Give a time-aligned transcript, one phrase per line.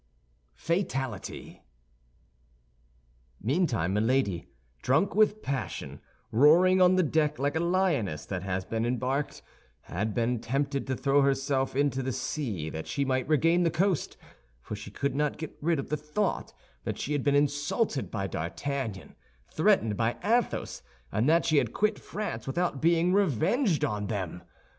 [0.55, 1.61] FATALITY
[3.39, 4.49] Meantime Milady,
[4.81, 9.43] drunk with passion, roaring on the deck like a lioness that has been embarked,
[9.81, 14.17] had been tempted to throw herself into the sea that she might regain the coast,
[14.59, 16.51] for she could not get rid of the thought
[16.83, 19.13] that she had been insulted by D'Artagnan,
[19.51, 20.81] threatened by Athos,
[21.11, 24.41] and that she had quit France without being revenged on them.